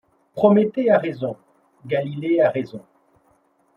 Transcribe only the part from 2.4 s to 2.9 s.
a raison;